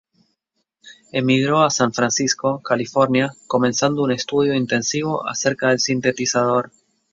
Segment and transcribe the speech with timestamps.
[1.11, 6.71] Emigró a San Francisco, California, comenzando un estudio intensivo acerca del sintetizador.